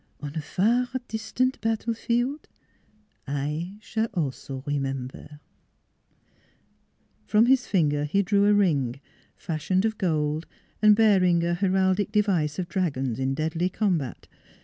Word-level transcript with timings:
On 0.19 0.33
far 0.33 0.89
distant 1.07 1.61
battlefield 1.61 2.47
I 3.27 3.77
s'all 3.83 4.05
also 4.15 4.63
remembaire." 4.65 5.39
From 7.27 7.45
his 7.45 7.67
finger 7.67 8.05
he 8.05 8.23
drew 8.23 8.45
a 8.47 8.53
ring, 8.55 8.99
fashioned 9.35 9.85
of 9.85 9.99
gold 9.99 10.47
and 10.81 10.95
bearing 10.95 11.43
a 11.43 11.53
heraldic 11.53 12.11
devise 12.11 12.57
of 12.57 12.67
dragons 12.67 13.19
in 13.19 13.35
deadly 13.35 13.69
combat. 13.69 14.27